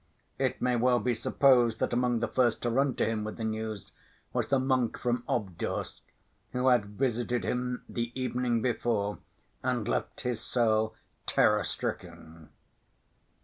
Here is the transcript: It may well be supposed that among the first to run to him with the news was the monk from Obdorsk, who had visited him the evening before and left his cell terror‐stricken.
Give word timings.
It 0.39 0.59
may 0.63 0.75
well 0.75 0.97
be 0.99 1.13
supposed 1.13 1.79
that 1.79 1.93
among 1.93 2.21
the 2.21 2.27
first 2.27 2.63
to 2.63 2.71
run 2.71 2.95
to 2.95 3.05
him 3.05 3.23
with 3.23 3.37
the 3.37 3.43
news 3.43 3.91
was 4.33 4.47
the 4.47 4.57
monk 4.59 4.97
from 4.97 5.23
Obdorsk, 5.29 6.01
who 6.53 6.69
had 6.69 6.97
visited 6.97 7.43
him 7.43 7.83
the 7.87 8.11
evening 8.19 8.63
before 8.63 9.19
and 9.61 9.87
left 9.87 10.21
his 10.21 10.41
cell 10.41 10.95
terror‐stricken. 11.27 12.47